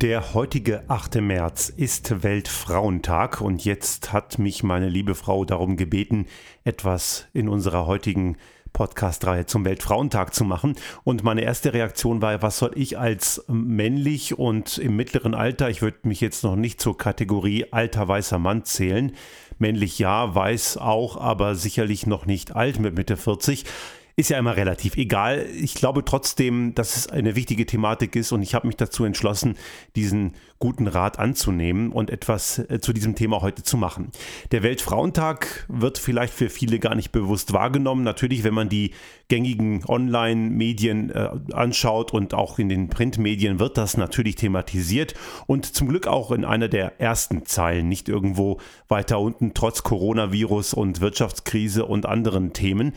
Der 0.00 0.32
heutige 0.32 0.88
8. 0.88 1.16
März 1.16 1.68
ist 1.68 2.22
Weltfrauentag 2.22 3.42
und 3.42 3.66
jetzt 3.66 4.14
hat 4.14 4.38
mich 4.38 4.62
meine 4.62 4.88
liebe 4.88 5.14
Frau 5.14 5.44
darum 5.44 5.76
gebeten, 5.76 6.24
etwas 6.64 7.26
in 7.34 7.50
unserer 7.50 7.86
heutigen 7.86 8.38
Podcast-Reihe 8.72 9.44
zum 9.44 9.66
Weltfrauentag 9.66 10.32
zu 10.32 10.44
machen. 10.44 10.76
Und 11.04 11.22
meine 11.22 11.42
erste 11.42 11.74
Reaktion 11.74 12.22
war, 12.22 12.40
was 12.40 12.56
soll 12.56 12.70
ich 12.76 12.98
als 12.98 13.44
männlich 13.46 14.38
und 14.38 14.78
im 14.78 14.96
mittleren 14.96 15.34
Alter, 15.34 15.68
ich 15.68 15.82
würde 15.82 16.08
mich 16.08 16.22
jetzt 16.22 16.44
noch 16.44 16.56
nicht 16.56 16.80
zur 16.80 16.96
Kategorie 16.96 17.66
alter 17.70 18.08
weißer 18.08 18.38
Mann 18.38 18.64
zählen, 18.64 19.12
männlich 19.58 19.98
ja, 19.98 20.34
weiß 20.34 20.78
auch, 20.78 21.18
aber 21.18 21.56
sicherlich 21.56 22.06
noch 22.06 22.24
nicht 22.24 22.56
alt 22.56 22.78
mit 22.78 22.94
Mitte 22.94 23.18
40 23.18 23.66
ist 24.20 24.28
ja 24.28 24.38
immer 24.38 24.56
relativ 24.56 24.96
egal. 24.96 25.46
Ich 25.58 25.74
glaube 25.74 26.04
trotzdem, 26.04 26.74
dass 26.74 26.94
es 26.94 27.06
eine 27.08 27.36
wichtige 27.36 27.64
Thematik 27.64 28.14
ist 28.16 28.32
und 28.32 28.42
ich 28.42 28.54
habe 28.54 28.66
mich 28.66 28.76
dazu 28.76 29.04
entschlossen, 29.04 29.56
diesen 29.96 30.34
guten 30.58 30.86
Rat 30.86 31.18
anzunehmen 31.18 31.90
und 31.90 32.10
etwas 32.10 32.58
äh, 32.58 32.80
zu 32.80 32.92
diesem 32.92 33.14
Thema 33.14 33.40
heute 33.40 33.62
zu 33.62 33.78
machen. 33.78 34.12
Der 34.52 34.62
Weltfrauentag 34.62 35.64
wird 35.68 35.96
vielleicht 35.96 36.34
für 36.34 36.50
viele 36.50 36.78
gar 36.78 36.94
nicht 36.94 37.12
bewusst 37.12 37.54
wahrgenommen. 37.54 38.04
Natürlich, 38.04 38.44
wenn 38.44 38.52
man 38.52 38.68
die 38.68 38.90
gängigen 39.28 39.86
Online-Medien 39.86 41.08
äh, 41.08 41.30
anschaut 41.52 42.12
und 42.12 42.34
auch 42.34 42.58
in 42.58 42.68
den 42.68 42.90
Printmedien 42.90 43.58
wird 43.58 43.78
das 43.78 43.96
natürlich 43.96 44.34
thematisiert 44.34 45.14
und 45.46 45.64
zum 45.64 45.88
Glück 45.88 46.06
auch 46.06 46.30
in 46.30 46.44
einer 46.44 46.68
der 46.68 47.00
ersten 47.00 47.46
Zeilen, 47.46 47.88
nicht 47.88 48.10
irgendwo 48.10 48.60
weiter 48.86 49.18
unten, 49.18 49.54
trotz 49.54 49.82
Coronavirus 49.82 50.74
und 50.74 51.00
Wirtschaftskrise 51.00 51.86
und 51.86 52.04
anderen 52.04 52.52
Themen. 52.52 52.92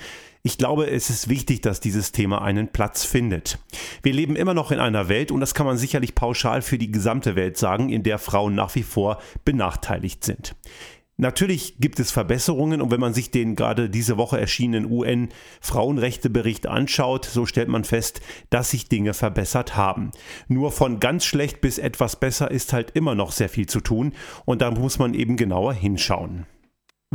Ich 0.46 0.58
glaube, 0.58 0.92
es 0.92 1.10
ist 1.10 1.30
wichtig, 1.30 1.62
dass 1.62 1.80
dieses 1.80 2.12
Thema 2.12 2.42
einen 2.42 2.68
Platz 2.68 3.06
findet. 3.06 3.60
Wir 4.02 4.12
leben 4.12 4.36
immer 4.36 4.54
noch 4.54 4.72
in 4.72 4.80
einer 4.80 5.08
Welt, 5.08 5.32
und 5.32 5.40
das 5.40 5.54
kann 5.54 5.66
man 5.66 5.78
sicherlich 5.78 6.16
pauschal 6.16 6.62
für 6.62 6.78
die 6.78 6.92
gesamte 6.92 7.38
Welt 7.38 7.58
sagen, 7.58 7.88
in 7.88 8.04
der 8.04 8.18
Frauen 8.18 8.54
nach 8.54 8.76
wie 8.76 8.84
vor 8.84 9.22
benachteiligt 9.46 10.26
sind. 10.26 10.58
Natürlich 11.16 11.78
gibt 11.80 11.98
es 12.02 12.12
Verbesserungen 12.12 12.82
und 12.82 12.92
wenn 12.92 13.00
man 13.00 13.14
sich 13.14 13.32
den 13.32 13.56
gerade 13.56 13.90
diese 13.90 14.18
Woche 14.18 14.38
erschienenen 14.38 14.92
UN-Frauenrechtebericht 14.92 16.68
anschaut, 16.68 17.24
so 17.24 17.46
stellt 17.46 17.70
man 17.70 17.86
fest, 17.86 18.20
dass 18.50 18.72
sich 18.72 18.90
Dinge 18.90 19.14
verbessert 19.14 19.78
haben. 19.78 20.12
Nur 20.50 20.74
von 20.74 21.00
ganz 21.00 21.24
schlecht 21.24 21.62
bis 21.62 21.78
etwas 21.78 22.20
besser 22.20 22.52
ist 22.52 22.74
halt 22.74 22.92
immer 22.92 23.16
noch 23.16 23.32
sehr 23.32 23.48
viel 23.48 23.68
zu 23.68 23.80
tun 23.80 24.12
und 24.44 24.62
da 24.62 24.72
muss 24.72 25.00
man 25.00 25.14
eben 25.14 25.38
genauer 25.38 25.74
hinschauen. 25.74 26.48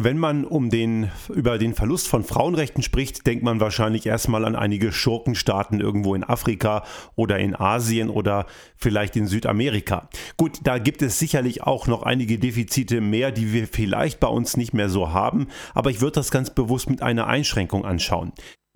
Wenn 0.00 0.16
man 0.16 0.44
um 0.44 0.70
den, 0.70 1.10
über 1.28 1.58
den 1.58 1.74
Verlust 1.74 2.06
von 2.06 2.22
Frauenrechten 2.22 2.84
spricht, 2.84 3.26
denkt 3.26 3.42
man 3.42 3.58
wahrscheinlich 3.58 4.06
erstmal 4.06 4.44
an 4.44 4.54
einige 4.54 4.92
Schurkenstaaten 4.92 5.80
irgendwo 5.80 6.14
in 6.14 6.22
Afrika 6.22 6.84
oder 7.16 7.40
in 7.40 7.56
Asien 7.56 8.08
oder 8.08 8.46
vielleicht 8.76 9.16
in 9.16 9.26
Südamerika. 9.26 10.08
Gut, 10.36 10.60
da 10.62 10.78
gibt 10.78 11.02
es 11.02 11.18
sicherlich 11.18 11.64
auch 11.64 11.88
noch 11.88 12.04
einige 12.04 12.38
Defizite 12.38 13.00
mehr, 13.00 13.32
die 13.32 13.52
wir 13.52 13.66
vielleicht 13.66 14.20
bei 14.20 14.28
uns 14.28 14.56
nicht 14.56 14.72
mehr 14.72 14.88
so 14.88 15.12
haben, 15.12 15.48
aber 15.74 15.90
ich 15.90 16.00
würde 16.00 16.14
das 16.14 16.30
ganz 16.30 16.50
bewusst 16.50 16.88
mit 16.88 17.02
einer 17.02 17.26
Einschränkung 17.26 17.84
anschauen. 17.84 18.32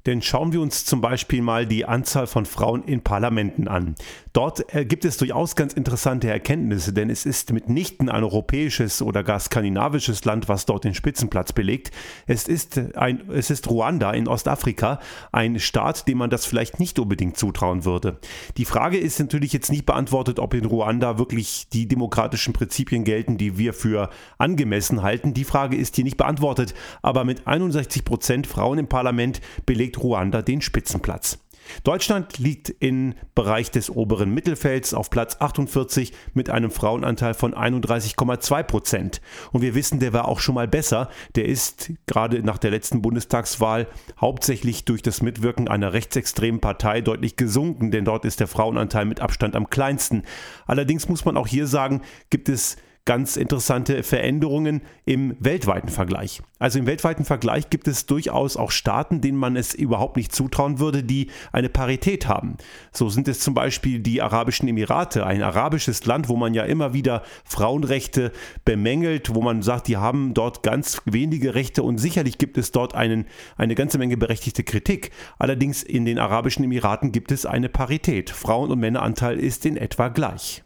Denn 0.06 0.22
schauen 0.22 0.52
wir 0.52 0.60
uns 0.60 0.84
zum 0.84 1.00
Beispiel 1.00 1.42
mal 1.42 1.66
die 1.66 1.84
Anzahl 1.84 2.26
von 2.26 2.46
Frauen 2.46 2.82
in 2.82 3.02
Parlamenten 3.02 3.68
an. 3.68 3.94
Dort 4.32 4.74
äh, 4.74 4.84
gibt 4.84 5.04
es 5.04 5.18
durchaus 5.18 5.54
ganz 5.56 5.74
interessante 5.74 6.28
Erkenntnisse, 6.28 6.92
denn 6.92 7.10
es 7.10 7.26
ist 7.26 7.52
mitnichten 7.52 8.08
ein 8.08 8.24
europäisches 8.24 9.02
oder 9.02 9.22
gar 9.22 9.38
skandinavisches 9.38 10.24
Land, 10.24 10.48
was 10.48 10.64
dort 10.64 10.84
den 10.84 10.94
Spitzenplatz 10.94 11.52
belegt. 11.52 11.90
Es 12.26 12.48
ist, 12.48 12.80
ein, 12.96 13.28
es 13.30 13.50
ist 13.50 13.68
Ruanda 13.68 14.10
in 14.12 14.28
Ostafrika, 14.28 15.00
ein 15.32 15.60
Staat, 15.60 16.08
dem 16.08 16.18
man 16.18 16.30
das 16.30 16.46
vielleicht 16.46 16.80
nicht 16.80 16.98
unbedingt 16.98 17.36
zutrauen 17.36 17.84
würde. 17.84 18.18
Die 18.56 18.64
Frage 18.64 18.96
ist 18.96 19.20
natürlich 19.20 19.52
jetzt 19.52 19.70
nicht 19.70 19.84
beantwortet, 19.84 20.38
ob 20.38 20.54
in 20.54 20.64
Ruanda 20.64 21.18
wirklich 21.18 21.68
die 21.72 21.86
demokratischen 21.86 22.54
Prinzipien 22.54 23.04
gelten, 23.04 23.36
die 23.36 23.58
wir 23.58 23.74
für 23.74 24.08
angemessen 24.38 25.02
halten. 25.02 25.34
Die 25.34 25.44
Frage 25.44 25.76
ist 25.76 25.96
hier 25.96 26.04
nicht 26.04 26.16
beantwortet, 26.16 26.72
aber 27.02 27.24
mit 27.24 27.46
61 27.46 28.04
Prozent 28.04 28.46
Frauen 28.46 28.78
im 28.78 28.88
Parlament 28.88 29.40
belegt 29.66 29.82
belegt 29.82 29.98
Ruanda 29.98 30.42
den 30.42 30.60
Spitzenplatz. 30.60 31.41
Deutschland 31.84 32.38
liegt 32.38 32.70
im 32.80 33.14
Bereich 33.34 33.70
des 33.70 33.90
oberen 33.90 34.32
Mittelfelds 34.32 34.94
auf 34.94 35.10
Platz 35.10 35.36
48 35.40 36.12
mit 36.34 36.50
einem 36.50 36.70
Frauenanteil 36.70 37.34
von 37.34 37.54
31,2 37.54 38.62
Prozent. 38.62 39.20
Und 39.52 39.62
wir 39.62 39.74
wissen, 39.74 40.00
der 40.00 40.12
war 40.12 40.28
auch 40.28 40.40
schon 40.40 40.54
mal 40.54 40.68
besser. 40.68 41.10
Der 41.34 41.46
ist 41.46 41.92
gerade 42.06 42.42
nach 42.42 42.58
der 42.58 42.70
letzten 42.70 43.02
Bundestagswahl 43.02 43.88
hauptsächlich 44.20 44.84
durch 44.84 45.02
das 45.02 45.22
Mitwirken 45.22 45.68
einer 45.68 45.92
rechtsextremen 45.92 46.60
Partei 46.60 47.00
deutlich 47.00 47.36
gesunken, 47.36 47.90
denn 47.90 48.04
dort 48.04 48.24
ist 48.24 48.40
der 48.40 48.48
Frauenanteil 48.48 49.04
mit 49.04 49.20
Abstand 49.20 49.56
am 49.56 49.70
kleinsten. 49.70 50.22
Allerdings 50.66 51.08
muss 51.08 51.24
man 51.24 51.36
auch 51.36 51.46
hier 51.46 51.66
sagen, 51.66 52.02
gibt 52.30 52.48
es 52.48 52.76
ganz 53.04 53.36
interessante 53.36 54.04
Veränderungen 54.04 54.82
im 55.04 55.36
weltweiten 55.40 55.88
Vergleich. 55.88 56.40
Also 56.60 56.78
im 56.78 56.86
weltweiten 56.86 57.24
Vergleich 57.24 57.68
gibt 57.68 57.88
es 57.88 58.06
durchaus 58.06 58.56
auch 58.56 58.70
Staaten, 58.70 59.20
denen 59.20 59.38
man 59.38 59.56
es 59.56 59.74
überhaupt 59.74 60.16
nicht 60.16 60.32
zutrauen 60.32 60.78
würde, 60.78 61.02
die 61.02 61.28
eine 61.50 61.68
Parität 61.68 62.28
haben. 62.28 62.56
So 62.92 63.08
sind 63.08 63.26
es 63.26 63.40
zum 63.40 63.54
Beispiel 63.54 63.98
die 63.98 64.22
Arabischen 64.22 64.68
Emirate, 64.68 65.26
ein 65.26 65.42
arabisches 65.42 66.06
Land, 66.06 66.28
wo 66.28 66.36
man 66.36 66.54
ja 66.54 66.62
immer 66.62 66.92
wieder 66.92 67.22
Frauenrechte 67.44 68.30
bemängelt, 68.64 69.34
wo 69.34 69.42
man 69.42 69.62
sagt, 69.62 69.88
die 69.88 69.96
haben 69.96 70.32
dort 70.32 70.62
ganz 70.62 71.02
wenige 71.04 71.56
Rechte 71.56 71.82
und 71.82 71.98
sicherlich 71.98 72.38
gibt 72.38 72.56
es 72.56 72.70
dort 72.70 72.94
einen, 72.94 73.26
eine 73.56 73.74
ganze 73.74 73.98
Menge 73.98 74.16
berechtigte 74.16 74.62
Kritik. 74.62 75.10
Allerdings 75.40 75.82
in 75.82 76.04
den 76.04 76.20
Arabischen 76.20 76.64
Emiraten 76.64 77.10
gibt 77.10 77.32
es 77.32 77.46
eine 77.46 77.68
Parität. 77.68 78.30
Frauen- 78.30 78.70
und 78.70 78.78
Männeranteil 78.78 79.40
ist 79.40 79.66
in 79.66 79.76
etwa 79.76 80.06
gleich. 80.06 80.62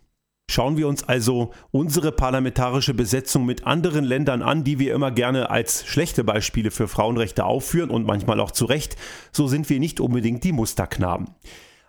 Schauen 0.48 0.76
wir 0.76 0.86
uns 0.86 1.02
also 1.02 1.52
unsere 1.72 2.12
parlamentarische 2.12 2.94
Besetzung 2.94 3.46
mit 3.46 3.66
anderen 3.66 4.04
Ländern 4.04 4.42
an, 4.42 4.62
die 4.62 4.78
wir 4.78 4.94
immer 4.94 5.10
gerne 5.10 5.50
als 5.50 5.84
schlechte 5.86 6.22
Beispiele 6.22 6.70
für 6.70 6.86
Frauenrechte 6.86 7.44
aufführen 7.44 7.90
und 7.90 8.06
manchmal 8.06 8.38
auch 8.38 8.52
zu 8.52 8.64
Recht, 8.64 8.96
so 9.32 9.48
sind 9.48 9.68
wir 9.68 9.80
nicht 9.80 9.98
unbedingt 9.98 10.44
die 10.44 10.52
Musterknaben. 10.52 11.26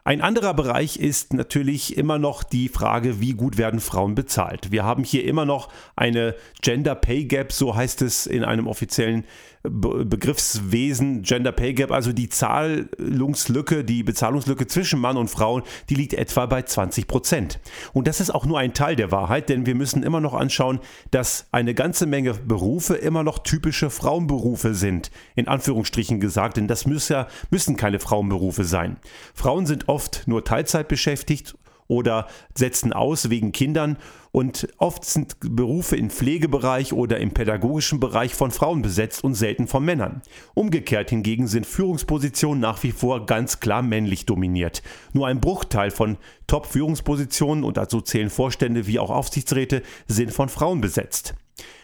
Ein 0.07 0.21
anderer 0.21 0.53
Bereich 0.53 0.97
ist 0.97 1.33
natürlich 1.33 1.97
immer 1.97 2.17
noch 2.17 2.43
die 2.43 2.69
Frage, 2.69 3.19
wie 3.19 3.33
gut 3.33 3.57
werden 3.57 3.81
Frauen 3.81 4.15
bezahlt. 4.15 4.71
Wir 4.71 4.85
haben 4.85 5.03
hier 5.03 5.25
immer 5.25 5.43
noch 5.43 5.67
eine 5.97 6.33
Gender 6.61 6.95
Pay 6.95 7.25
Gap, 7.25 7.51
so 7.51 7.75
heißt 7.75 8.01
es 8.03 8.25
in 8.25 8.45
einem 8.45 8.67
offiziellen 8.67 9.25
Be 9.69 10.05
Begriffswesen, 10.05 11.21
Gender 11.21 11.51
Pay 11.51 11.73
Gap, 11.73 11.91
also 11.91 12.13
die 12.13 12.29
Zahlungslücke, 12.29 13.83
die 13.83 14.03
Bezahlungslücke 14.03 14.67
zwischen 14.67 14.99
Mann 14.99 15.17
und 15.17 15.29
Frau, 15.29 15.61
die 15.89 15.95
liegt 15.95 16.13
etwa 16.13 16.45
bei 16.45 16.61
20 16.61 17.07
Prozent. 17.07 17.59
Und 17.93 18.07
das 18.07 18.19
ist 18.19 18.29
auch 18.29 18.45
nur 18.45 18.59
ein 18.59 18.73
Teil 18.73 18.95
der 18.95 19.11
Wahrheit, 19.11 19.49
denn 19.49 19.65
wir 19.65 19.75
müssen 19.75 20.03
immer 20.03 20.21
noch 20.21 20.33
anschauen, 20.33 20.79
dass 21.11 21.47
eine 21.51 21.73
ganze 21.73 22.05
Menge 22.05 22.33
Berufe 22.33 22.95
immer 22.95 23.23
noch 23.23 23.39
typische 23.39 23.89
Frauenberufe 23.89 24.73
sind, 24.73 25.11
in 25.35 25.47
Anführungsstrichen 25.47 26.19
gesagt, 26.19 26.57
denn 26.57 26.67
das 26.67 26.85
müssen, 26.85 27.13
ja, 27.13 27.27
müssen 27.49 27.77
keine 27.77 27.99
Frauenberufe 27.99 28.63
sein. 28.63 28.97
Frauen 29.33 29.65
sind 29.65 29.87
oft 29.89 30.27
nur 30.27 30.43
Teilzeit 30.43 30.87
beschäftigt 30.87 31.55
oder 31.87 32.27
setzen 32.53 32.93
aus 32.93 33.29
wegen 33.29 33.51
Kindern 33.51 33.97
und 34.31 34.67
oft 34.77 35.03
sind 35.03 35.37
Berufe 35.39 35.95
im 35.95 36.09
Pflegebereich 36.09 36.93
oder 36.93 37.19
im 37.19 37.31
pädagogischen 37.31 37.99
Bereich 37.99 38.35
von 38.35 38.51
Frauen 38.51 38.81
besetzt 38.81 39.23
und 39.23 39.33
selten 39.33 39.67
von 39.67 39.83
Männern. 39.83 40.21
Umgekehrt 40.53 41.09
hingegen 41.09 41.47
sind 41.47 41.65
Führungspositionen 41.65 42.59
nach 42.59 42.83
wie 42.83 42.91
vor 42.91 43.25
ganz 43.25 43.59
klar 43.59 43.81
männlich 43.81 44.25
dominiert. 44.25 44.83
Nur 45.13 45.27
ein 45.27 45.41
Bruchteil 45.41 45.91
von 45.91 46.17
Top-Führungspositionen 46.45 47.63
und 47.63 47.77
dazu 47.77 48.01
zählen 48.01 48.29
Vorstände 48.29 48.85
wie 48.85 48.99
auch 48.99 49.09
Aufsichtsräte 49.09 49.81
sind 50.07 50.31
von 50.31 50.49
Frauen 50.49 50.81
besetzt. 50.81 51.33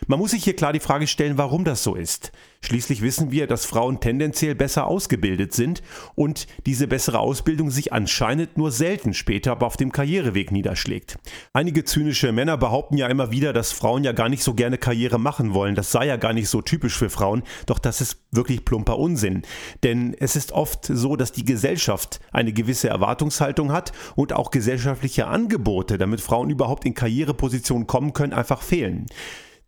Man 0.08 0.19
muss 0.19 0.31
sich 0.31 0.44
hier 0.44 0.56
klar 0.56 0.74
die 0.74 0.80
Frage 0.80 1.08
stellen, 1.08 1.38
warum 1.38 1.63
das 1.63 1.84
so 1.84 1.96
ist. 1.96 2.31
Schließlich 2.63 3.01
wissen 3.01 3.29
wir, 3.29 3.46
dass 3.46 3.66
Frauen 3.66 4.00
tendenziell 4.00 4.56
besser 4.56 4.88
ausgebildet 4.88 5.51
sind 5.51 5.84
und 6.16 6.48
diese 6.65 6.88
bessere 6.88 7.19
Ausbildung 7.19 7.69
sich 7.69 7.92
anscheinend 7.92 8.57
nur 8.57 8.71
selten 8.71 9.13
später 9.13 9.51
aber 9.51 9.68
auf 9.68 9.75
dem 9.75 9.92
Karriereweg 9.92 10.50
niederschlägt. 10.50 11.18
Einige 11.51 11.83
zynische 11.83 12.31
Männer 12.31 12.56
behaupten 12.56 12.95
ja 12.95 13.07
immer 13.07 13.31
wieder, 13.31 13.51
dass 13.51 13.74
Frauen 13.74 14.06
ja 14.06 14.13
gar 14.13 14.30
nicht 14.30 14.44
so 14.44 14.54
gerne 14.54 14.77
Karriere 14.77 15.19
machen 15.19 15.54
wollen. 15.54 15.75
Das 15.75 15.92
sei 15.92 16.06
ja 16.06 16.15
gar 16.15 16.31
nicht 16.31 16.48
so 16.48 16.62
typisch 16.62 16.98
für 16.98 17.10
Frauen, 17.10 17.44
doch 17.65 17.80
das 17.80 18.00
ist 18.00 18.19
wirklich 18.31 18.63
plumper 18.63 18.98
Unsinn. 18.98 19.42
Denn 19.83 20.16
es 20.18 20.38
ist 20.38 20.54
oft 20.54 20.86
so, 20.86 21.18
dass 21.18 21.33
die 21.33 21.44
Gesellschaft 21.44 22.21
eine 22.31 22.54
gewisse 22.54 22.88
Erwartungshaltung 22.88 23.74
hat 23.74 23.92
und 24.16 24.31
auch 24.31 24.51
gesellschaftliche 24.51 25.27
Angebote, 25.27 25.98
damit 25.98 26.21
Frauen 26.21 26.50
überhaupt 26.50 26.86
in 26.86 26.94
Karrierepositionen 26.94 27.88
kommen 27.88 28.13
können, 28.13 28.31
einfach 28.31 28.62
fehlen 28.62 29.07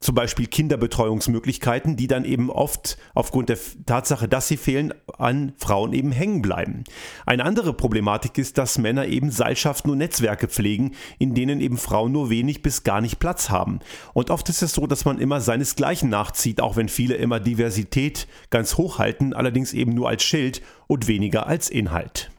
zum 0.05 0.15
Beispiel 0.15 0.45
Kinderbetreuungsmöglichkeiten, 0.47 1.97
die 1.97 2.07
dann 2.07 2.25
eben 2.25 2.49
oft 2.49 2.84
aufgrund 3.13 3.49
der 3.49 3.57
Tatsache, 3.85 4.27
dass 4.27 4.47
sie 4.47 4.57
fehlen, 4.57 4.93
an 5.17 5.53
Frauen 5.57 5.93
eben 5.93 6.11
hängen 6.11 6.41
bleiben. 6.41 6.83
Eine 7.25 7.45
andere 7.45 7.73
Problematik 7.73 8.37
ist, 8.37 8.57
dass 8.57 8.77
Männer 8.77 9.07
eben 9.07 9.31
Seilschaften 9.31 9.89
und 9.91 9.97
Netzwerke 9.97 10.47
pflegen, 10.47 10.93
in 11.19 11.33
denen 11.33 11.61
eben 11.61 11.77
Frauen 11.77 12.11
nur 12.11 12.29
wenig 12.29 12.61
bis 12.61 12.83
gar 12.83 13.01
nicht 13.01 13.19
Platz 13.19 13.49
haben. 13.49 13.79
Und 14.13 14.29
oft 14.29 14.49
ist 14.49 14.61
es 14.61 14.73
so, 14.73 14.87
dass 14.87 15.05
man 15.05 15.19
immer 15.19 15.41
seinesgleichen 15.41 16.09
nachzieht, 16.09 16.61
auch 16.61 16.75
wenn 16.75 16.89
viele 16.89 17.15
immer 17.15 17.39
Diversität 17.39 18.27
ganz 18.49 18.77
hoch 18.77 18.99
halten, 18.99 19.33
allerdings 19.33 19.73
eben 19.73 19.93
nur 19.93 20.09
als 20.09 20.23
Schild 20.23 20.61
und 20.87 21.07
weniger 21.07 21.47
als 21.47 21.69
Inhalt. 21.69 22.31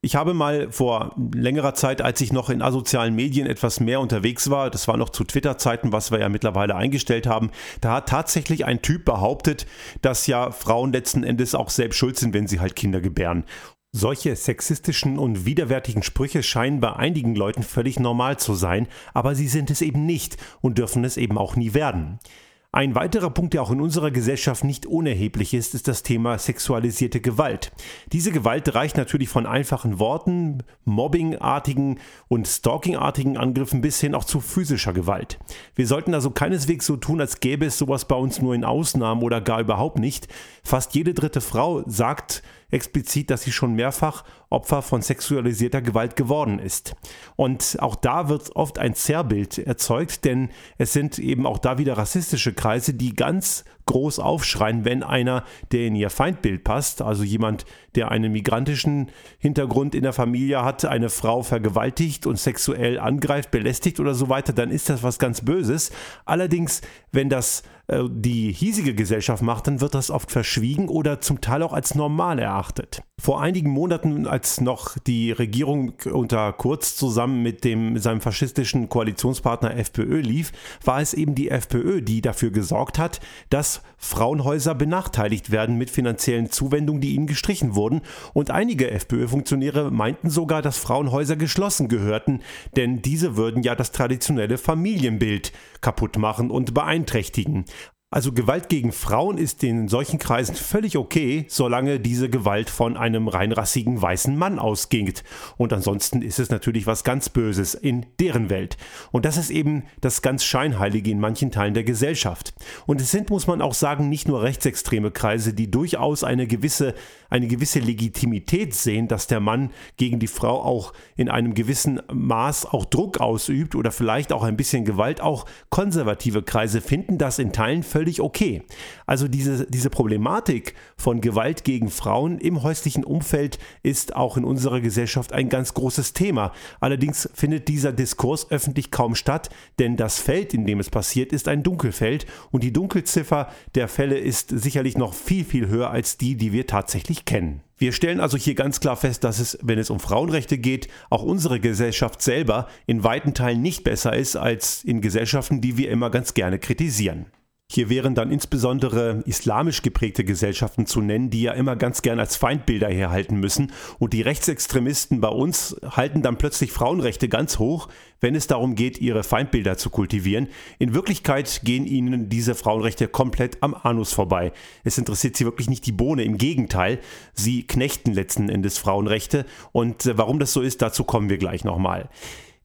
Ich 0.00 0.14
habe 0.14 0.32
mal 0.32 0.70
vor 0.70 1.16
längerer 1.34 1.74
Zeit, 1.74 2.02
als 2.02 2.20
ich 2.20 2.32
noch 2.32 2.50
in 2.50 2.62
asozialen 2.62 3.16
Medien 3.16 3.48
etwas 3.48 3.80
mehr 3.80 3.98
unterwegs 3.98 4.48
war, 4.48 4.70
das 4.70 4.86
war 4.86 4.96
noch 4.96 5.08
zu 5.08 5.24
Twitter-Zeiten, 5.24 5.90
was 5.90 6.12
wir 6.12 6.20
ja 6.20 6.28
mittlerweile 6.28 6.76
eingestellt 6.76 7.26
haben, 7.26 7.50
da 7.80 7.94
hat 7.94 8.08
tatsächlich 8.08 8.64
ein 8.64 8.80
Typ 8.80 9.04
behauptet, 9.04 9.66
dass 10.00 10.28
ja 10.28 10.52
Frauen 10.52 10.92
letzten 10.92 11.24
Endes 11.24 11.56
auch 11.56 11.68
selbst 11.68 11.96
schuld 11.96 12.16
sind, 12.16 12.32
wenn 12.32 12.46
sie 12.46 12.60
halt 12.60 12.76
Kinder 12.76 13.00
gebären. 13.00 13.44
Solche 13.90 14.36
sexistischen 14.36 15.18
und 15.18 15.46
widerwärtigen 15.46 16.04
Sprüche 16.04 16.44
scheinen 16.44 16.78
bei 16.78 16.92
einigen 16.92 17.34
Leuten 17.34 17.64
völlig 17.64 17.98
normal 17.98 18.36
zu 18.36 18.54
sein, 18.54 18.86
aber 19.14 19.34
sie 19.34 19.48
sind 19.48 19.68
es 19.68 19.82
eben 19.82 20.06
nicht 20.06 20.36
und 20.60 20.78
dürfen 20.78 21.02
es 21.02 21.16
eben 21.16 21.36
auch 21.36 21.56
nie 21.56 21.74
werden. 21.74 22.20
Ein 22.70 22.94
weiterer 22.94 23.30
Punkt, 23.30 23.54
der 23.54 23.62
auch 23.62 23.70
in 23.70 23.80
unserer 23.80 24.10
Gesellschaft 24.10 24.62
nicht 24.62 24.84
unerheblich 24.84 25.54
ist, 25.54 25.74
ist 25.74 25.88
das 25.88 26.02
Thema 26.02 26.36
sexualisierte 26.36 27.18
Gewalt. 27.18 27.72
Diese 28.12 28.30
Gewalt 28.30 28.74
reicht 28.74 28.98
natürlich 28.98 29.30
von 29.30 29.46
einfachen 29.46 29.98
Worten, 29.98 30.62
mobbingartigen 30.84 31.98
und 32.28 32.46
stalkingartigen 32.46 33.38
Angriffen 33.38 33.80
bis 33.80 34.02
hin 34.02 34.14
auch 34.14 34.24
zu 34.24 34.40
physischer 34.40 34.92
Gewalt. 34.92 35.38
Wir 35.76 35.86
sollten 35.86 36.12
also 36.12 36.30
keineswegs 36.30 36.84
so 36.84 36.98
tun, 36.98 37.22
als 37.22 37.40
gäbe 37.40 37.64
es 37.64 37.78
sowas 37.78 38.04
bei 38.04 38.16
uns 38.16 38.42
nur 38.42 38.54
in 38.54 38.64
Ausnahmen 38.64 39.22
oder 39.22 39.40
gar 39.40 39.60
überhaupt 39.60 39.98
nicht. 39.98 40.28
Fast 40.62 40.94
jede 40.94 41.14
dritte 41.14 41.40
Frau 41.40 41.84
sagt, 41.86 42.42
explizit, 42.70 43.30
dass 43.30 43.42
sie 43.42 43.52
schon 43.52 43.74
mehrfach 43.74 44.24
Opfer 44.50 44.82
von 44.82 45.02
sexualisierter 45.02 45.82
Gewalt 45.82 46.16
geworden 46.16 46.58
ist. 46.58 46.94
Und 47.36 47.76
auch 47.80 47.96
da 47.96 48.28
wird 48.28 48.56
oft 48.56 48.78
ein 48.78 48.94
Zerrbild 48.94 49.58
erzeugt, 49.58 50.24
denn 50.24 50.50
es 50.78 50.92
sind 50.92 51.18
eben 51.18 51.46
auch 51.46 51.58
da 51.58 51.78
wieder 51.78 51.96
rassistische 51.96 52.52
Kreise, 52.52 52.94
die 52.94 53.14
ganz 53.14 53.64
groß 53.88 54.20
aufschreien, 54.20 54.84
wenn 54.84 55.02
einer, 55.02 55.42
der 55.72 55.86
in 55.86 55.96
ihr 55.96 56.10
Feindbild 56.10 56.62
passt, 56.62 57.02
also 57.02 57.24
jemand, 57.24 57.64
der 57.96 58.12
einen 58.12 58.30
migrantischen 58.30 59.10
Hintergrund 59.38 59.96
in 59.96 60.04
der 60.04 60.12
Familie 60.12 60.64
hat, 60.64 60.84
eine 60.84 61.08
Frau 61.08 61.42
vergewaltigt 61.42 62.26
und 62.26 62.38
sexuell 62.38 63.00
angreift, 63.00 63.50
belästigt 63.50 63.98
oder 63.98 64.14
so 64.14 64.28
weiter, 64.28 64.52
dann 64.52 64.70
ist 64.70 64.88
das 64.88 65.02
was 65.02 65.18
ganz 65.18 65.40
Böses. 65.40 65.90
Allerdings, 66.24 66.82
wenn 67.10 67.28
das 67.28 67.64
äh, 67.88 68.04
die 68.08 68.52
hiesige 68.52 68.94
Gesellschaft 68.94 69.42
macht, 69.42 69.66
dann 69.66 69.80
wird 69.80 69.94
das 69.94 70.10
oft 70.10 70.30
verschwiegen 70.30 70.88
oder 70.88 71.20
zum 71.20 71.40
Teil 71.40 71.62
auch 71.62 71.72
als 71.72 71.94
normal 71.94 72.38
erachtet. 72.38 73.02
Vor 73.20 73.40
einigen 73.42 73.70
Monaten, 73.70 74.28
als 74.28 74.60
noch 74.60 74.96
die 74.96 75.32
Regierung 75.32 75.94
unter 76.04 76.52
Kurz 76.52 76.94
zusammen 76.94 77.42
mit 77.42 77.64
dem, 77.64 77.98
seinem 77.98 78.20
faschistischen 78.20 78.88
Koalitionspartner 78.88 79.76
FPÖ 79.76 80.20
lief, 80.20 80.52
war 80.84 81.00
es 81.00 81.14
eben 81.14 81.34
die 81.34 81.50
FPÖ, 81.50 82.00
die 82.00 82.20
dafür 82.20 82.52
gesorgt 82.52 82.96
hat, 82.96 83.18
dass 83.50 83.82
Frauenhäuser 83.96 84.76
benachteiligt 84.76 85.50
werden 85.50 85.76
mit 85.76 85.90
finanziellen 85.90 86.52
Zuwendungen, 86.52 87.00
die 87.00 87.16
ihnen 87.16 87.26
gestrichen 87.26 87.74
wurden. 87.74 88.02
Und 88.34 88.52
einige 88.52 88.88
FPÖ-Funktionäre 88.92 89.90
meinten 89.90 90.30
sogar, 90.30 90.62
dass 90.62 90.78
Frauenhäuser 90.78 91.34
geschlossen 91.34 91.88
gehörten, 91.88 92.40
denn 92.76 93.02
diese 93.02 93.36
würden 93.36 93.64
ja 93.64 93.74
das 93.74 93.90
traditionelle 93.90 94.58
Familienbild 94.58 95.52
kaputt 95.80 96.18
machen 96.18 96.52
und 96.52 96.72
beeinträchtigen. 96.72 97.64
Also 98.10 98.32
Gewalt 98.32 98.70
gegen 98.70 98.92
Frauen 98.92 99.36
ist 99.36 99.62
in 99.62 99.86
solchen 99.86 100.18
Kreisen 100.18 100.54
völlig 100.54 100.96
okay, 100.96 101.44
solange 101.46 102.00
diese 102.00 102.30
Gewalt 102.30 102.70
von 102.70 102.96
einem 102.96 103.28
reinrassigen 103.28 104.00
weißen 104.00 104.34
Mann 104.34 104.58
ausgeht. 104.58 105.24
Und 105.58 105.74
ansonsten 105.74 106.22
ist 106.22 106.38
es 106.38 106.48
natürlich 106.48 106.86
was 106.86 107.04
ganz 107.04 107.28
Böses 107.28 107.74
in 107.74 108.06
deren 108.18 108.48
Welt. 108.48 108.78
Und 109.12 109.26
das 109.26 109.36
ist 109.36 109.50
eben 109.50 109.82
das 110.00 110.22
ganz 110.22 110.42
Scheinheilige 110.42 111.10
in 111.10 111.20
manchen 111.20 111.50
Teilen 111.50 111.74
der 111.74 111.84
Gesellschaft. 111.84 112.54
Und 112.86 113.02
es 113.02 113.10
sind, 113.10 113.28
muss 113.28 113.46
man 113.46 113.60
auch 113.60 113.74
sagen, 113.74 114.08
nicht 114.08 114.26
nur 114.26 114.42
rechtsextreme 114.42 115.10
Kreise, 115.10 115.52
die 115.52 115.70
durchaus 115.70 116.24
eine 116.24 116.46
gewisse, 116.46 116.94
eine 117.28 117.46
gewisse 117.46 117.78
Legitimität 117.78 118.72
sehen, 118.72 119.08
dass 119.08 119.26
der 119.26 119.40
Mann 119.40 119.70
gegen 119.98 120.18
die 120.18 120.28
Frau 120.28 120.62
auch 120.62 120.94
in 121.16 121.28
einem 121.28 121.52
gewissen 121.52 122.00
Maß 122.10 122.64
auch 122.64 122.86
Druck 122.86 123.20
ausübt 123.20 123.74
oder 123.74 123.92
vielleicht 123.92 124.32
auch 124.32 124.44
ein 124.44 124.56
bisschen 124.56 124.86
Gewalt. 124.86 125.20
Auch 125.20 125.44
konservative 125.68 126.42
Kreise 126.42 126.80
finden 126.80 127.18
das 127.18 127.38
in 127.38 127.52
Teilen 127.52 127.82
völlig 127.82 127.97
völlig 127.98 128.20
okay. 128.20 128.62
Also 129.06 129.26
diese, 129.26 129.66
diese 129.68 129.90
Problematik 129.90 130.74
von 130.96 131.20
Gewalt 131.20 131.64
gegen 131.64 131.90
Frauen 131.90 132.38
im 132.38 132.62
häuslichen 132.62 133.02
Umfeld 133.02 133.58
ist 133.82 134.14
auch 134.14 134.36
in 134.36 134.44
unserer 134.44 134.80
Gesellschaft 134.80 135.32
ein 135.32 135.48
ganz 135.48 135.74
großes 135.74 136.12
Thema. 136.12 136.52
Allerdings 136.78 137.28
findet 137.34 137.66
dieser 137.66 137.92
Diskurs 137.92 138.52
öffentlich 138.52 138.92
kaum 138.92 139.16
statt, 139.16 139.50
denn 139.80 139.96
das 139.96 140.20
Feld, 140.20 140.54
in 140.54 140.64
dem 140.64 140.78
es 140.78 140.90
passiert, 140.90 141.32
ist 141.32 141.48
ein 141.48 141.64
Dunkelfeld 141.64 142.24
und 142.52 142.62
die 142.62 142.72
Dunkelziffer 142.72 143.48
der 143.74 143.88
Fälle 143.88 144.16
ist 144.16 144.50
sicherlich 144.50 144.96
noch 144.96 145.12
viel, 145.12 145.44
viel 145.44 145.66
höher 145.66 145.90
als 145.90 146.18
die, 146.18 146.36
die 146.36 146.52
wir 146.52 146.68
tatsächlich 146.68 147.24
kennen. 147.24 147.62
Wir 147.78 147.92
stellen 147.92 148.18
also 148.18 148.36
hier 148.36 148.56
ganz 148.56 148.80
klar 148.80 148.96
fest, 148.96 149.22
dass 149.22 149.38
es, 149.38 149.56
wenn 149.62 149.78
es 149.78 149.88
um 149.88 150.00
Frauenrechte 150.00 150.58
geht, 150.58 150.88
auch 151.10 151.22
unsere 151.22 151.60
Gesellschaft 151.60 152.20
selber 152.20 152.66
in 152.86 153.04
weiten 153.04 153.34
Teilen 153.34 153.62
nicht 153.62 153.84
besser 153.84 154.16
ist 154.16 154.34
als 154.34 154.82
in 154.82 155.00
Gesellschaften, 155.00 155.60
die 155.60 155.76
wir 155.76 155.88
immer 155.90 156.10
ganz 156.10 156.34
gerne 156.34 156.58
kritisieren. 156.58 157.26
Hier 157.70 157.90
wären 157.90 158.14
dann 158.14 158.32
insbesondere 158.32 159.22
islamisch 159.26 159.82
geprägte 159.82 160.24
Gesellschaften 160.24 160.86
zu 160.86 161.02
nennen, 161.02 161.28
die 161.28 161.42
ja 161.42 161.52
immer 161.52 161.76
ganz 161.76 162.00
gern 162.00 162.18
als 162.18 162.34
Feindbilder 162.34 162.88
herhalten 162.88 163.38
müssen. 163.40 163.72
Und 163.98 164.14
die 164.14 164.22
Rechtsextremisten 164.22 165.20
bei 165.20 165.28
uns 165.28 165.76
halten 165.84 166.22
dann 166.22 166.38
plötzlich 166.38 166.72
Frauenrechte 166.72 167.28
ganz 167.28 167.58
hoch, 167.58 167.88
wenn 168.20 168.34
es 168.34 168.46
darum 168.46 168.74
geht, 168.74 169.02
ihre 169.02 169.22
Feindbilder 169.22 169.76
zu 169.76 169.90
kultivieren. 169.90 170.48
In 170.78 170.94
Wirklichkeit 170.94 171.60
gehen 171.62 171.84
ihnen 171.84 172.30
diese 172.30 172.54
Frauenrechte 172.54 173.06
komplett 173.06 173.62
am 173.62 173.74
Anus 173.74 174.14
vorbei. 174.14 174.52
Es 174.82 174.96
interessiert 174.96 175.36
sie 175.36 175.44
wirklich 175.44 175.68
nicht 175.68 175.84
die 175.84 175.92
Bohne, 175.92 176.22
im 176.22 176.38
Gegenteil, 176.38 177.00
sie 177.34 177.66
knechten 177.66 178.14
letzten 178.14 178.48
Endes 178.48 178.78
Frauenrechte. 178.78 179.44
Und 179.72 180.06
äh, 180.06 180.16
warum 180.16 180.38
das 180.38 180.54
so 180.54 180.62
ist, 180.62 180.80
dazu 180.80 181.04
kommen 181.04 181.28
wir 181.28 181.36
gleich 181.36 181.64
nochmal. 181.64 182.08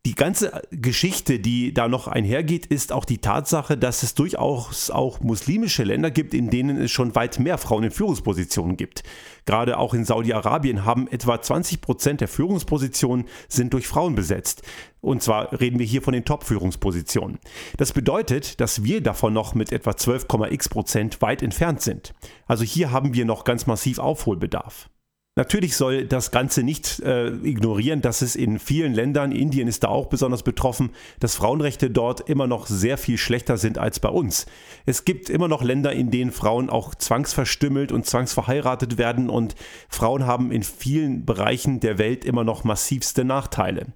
Die 0.06 0.16
ganze 0.16 0.64
Geschichte, 0.70 1.40
die 1.40 1.74
da 1.74 1.88
noch 1.88 2.10
einhergeht, 2.10 2.66
ist 2.66 2.92
auch 2.92 3.06
die 3.06 3.20
Tatsache, 3.20 3.78
dass 3.78 4.04
es 4.04 4.16
durchaus 4.16 4.92
auch 4.92 5.22
muslimische 5.22 5.86
Länder 5.86 6.12
gibt, 6.12 6.34
in 6.34 6.50
denen 6.50 6.76
es 6.82 6.92
schon 6.92 7.16
weit 7.16 7.40
mehr 7.40 7.58
Frauen 7.58 7.86
in 7.86 7.92
Führungspositionen 7.92 8.76
gibt. 8.76 9.04
Gerade 9.46 9.78
auch 9.78 9.94
in 9.94 10.04
Saudi-Arabien 10.04 10.84
haben 10.84 11.08
etwa 11.08 11.42
20 11.42 11.80
Prozent 11.80 12.20
der 12.20 12.28
Führungspositionen 12.28 13.28
sind 13.48 13.72
durch 13.72 13.88
Frauen 13.88 14.14
besetzt. 14.14 14.64
Und 15.00 15.24
zwar 15.24 15.58
reden 15.58 15.80
wir 15.80 15.86
hier 15.86 16.02
von 16.02 16.14
den 16.14 16.26
Top-Führungspositionen. 16.26 17.40
Das 17.78 17.94
bedeutet, 17.94 18.60
dass 18.60 18.84
wir 18.84 19.00
davon 19.00 19.32
noch 19.32 19.56
mit 19.56 19.72
etwa 19.72 19.92
12,x 19.92 20.68
Prozent 20.68 21.22
weit 21.22 21.42
entfernt 21.42 21.82
sind. 21.82 22.14
Also 22.46 22.66
hier 22.66 22.92
haben 22.92 23.14
wir 23.14 23.24
noch 23.24 23.46
ganz 23.46 23.68
massiv 23.68 24.00
Aufholbedarf. 24.00 24.90
Natürlich 25.36 25.76
soll 25.76 26.06
das 26.06 26.30
Ganze 26.30 26.62
nicht 26.62 27.00
äh, 27.00 27.30
ignorieren, 27.30 28.02
dass 28.02 28.22
es 28.22 28.36
in 28.36 28.60
vielen 28.60 28.94
Ländern, 28.94 29.32
Indien 29.32 29.68
ist 29.68 29.84
da 29.84 29.88
auch 29.88 30.06
besonders 30.06 30.44
betroffen, 30.44 30.92
dass 31.20 31.34
Frauenrechte 31.34 31.90
dort 31.90 32.30
immer 32.30 32.46
noch 32.46 32.68
sehr 32.68 33.00
viel 33.00 33.18
schlechter 33.18 33.58
sind 33.58 33.80
als 33.80 34.00
bei 34.00 34.10
uns. 34.10 34.46
Es 34.86 35.06
gibt 35.06 35.32
immer 35.32 35.48
noch 35.48 35.64
Länder, 35.64 35.92
in 35.92 36.12
denen 36.12 36.32
Frauen 36.32 36.70
auch 36.70 36.94
zwangsverstümmelt 36.94 37.92
und 37.92 38.06
zwangsverheiratet 38.06 39.00
werden 39.00 39.32
und 39.32 39.56
Frauen 39.90 40.28
haben 40.28 40.52
in 40.52 40.62
vielen 40.62 41.26
Bereichen 41.26 41.80
der 41.80 41.98
Welt 41.98 42.26
immer 42.26 42.44
noch 42.44 42.64
massivste 42.64 43.26
Nachteile. 43.26 43.88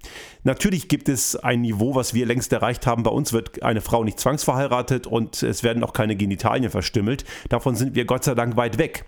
Natürlich 0.42 0.88
gibt 0.88 1.08
es 1.08 1.36
ein 1.36 1.60
Niveau, 1.60 1.94
was 1.94 2.14
wir 2.14 2.26
längst 2.26 2.52
erreicht 2.52 2.84
haben. 2.84 3.04
Bei 3.04 3.12
uns 3.12 3.32
wird 3.32 3.62
eine 3.62 3.80
Frau 3.80 4.02
nicht 4.02 4.18
zwangsverheiratet 4.18 5.06
und 5.06 5.40
es 5.44 5.62
werden 5.62 5.84
auch 5.84 5.92
keine 5.92 6.16
Genitalien 6.16 6.72
verstümmelt. 6.72 7.24
Davon 7.48 7.76
sind 7.76 7.94
wir 7.94 8.06
Gott 8.06 8.24
sei 8.24 8.34
Dank 8.34 8.56
weit 8.56 8.78
weg. 8.78 9.04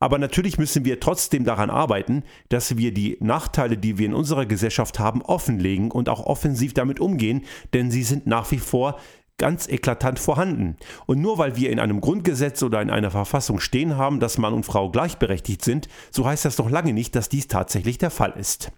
Aber 0.00 0.18
natürlich 0.18 0.58
müssen 0.58 0.84
wir 0.84 0.98
trotzdem 0.98 1.44
daran 1.44 1.70
arbeiten, 1.70 2.24
dass 2.48 2.76
wir 2.76 2.92
die 2.92 3.18
Nachteile, 3.20 3.76
die 3.76 3.98
wir 3.98 4.06
in 4.06 4.14
unserer 4.14 4.46
Gesellschaft 4.46 4.98
haben, 4.98 5.22
offenlegen 5.22 5.90
und 5.90 6.08
auch 6.08 6.24
offensiv 6.24 6.72
damit 6.72 7.00
umgehen, 7.00 7.44
denn 7.74 7.90
sie 7.90 8.02
sind 8.02 8.26
nach 8.26 8.50
wie 8.50 8.58
vor 8.58 8.98
ganz 9.36 9.68
eklatant 9.68 10.18
vorhanden. 10.18 10.76
Und 11.06 11.20
nur 11.20 11.38
weil 11.38 11.56
wir 11.56 11.70
in 11.70 11.78
einem 11.80 12.00
Grundgesetz 12.00 12.62
oder 12.62 12.80
in 12.82 12.90
einer 12.90 13.10
Verfassung 13.10 13.60
stehen 13.60 13.96
haben, 13.96 14.20
dass 14.20 14.38
Mann 14.38 14.54
und 14.54 14.66
Frau 14.66 14.90
gleichberechtigt 14.90 15.64
sind, 15.64 15.88
so 16.10 16.26
heißt 16.26 16.44
das 16.44 16.58
noch 16.58 16.70
lange 16.70 16.92
nicht, 16.92 17.14
dass 17.14 17.28
dies 17.28 17.48
tatsächlich 17.48 17.98
der 17.98 18.10
Fall 18.10 18.34
ist. 18.38 18.72